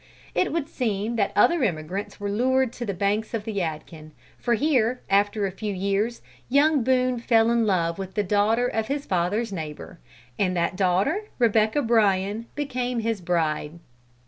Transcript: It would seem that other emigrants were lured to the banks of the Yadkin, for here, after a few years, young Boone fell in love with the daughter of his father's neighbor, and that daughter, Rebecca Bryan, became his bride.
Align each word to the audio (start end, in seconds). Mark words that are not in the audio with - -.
It 0.33 0.51
would 0.51 0.67
seem 0.67 1.15
that 1.17 1.31
other 1.35 1.63
emigrants 1.63 2.19
were 2.19 2.31
lured 2.31 2.73
to 2.73 2.87
the 2.87 2.93
banks 2.95 3.35
of 3.35 3.43
the 3.43 3.53
Yadkin, 3.53 4.13
for 4.35 4.55
here, 4.55 5.01
after 5.11 5.45
a 5.45 5.51
few 5.51 5.71
years, 5.75 6.23
young 6.49 6.83
Boone 6.83 7.19
fell 7.19 7.51
in 7.51 7.67
love 7.67 7.99
with 7.99 8.15
the 8.15 8.23
daughter 8.23 8.65
of 8.67 8.87
his 8.87 9.05
father's 9.05 9.53
neighbor, 9.53 9.99
and 10.39 10.57
that 10.57 10.75
daughter, 10.75 11.25
Rebecca 11.37 11.83
Bryan, 11.83 12.47
became 12.55 13.01
his 13.01 13.21
bride. 13.21 13.77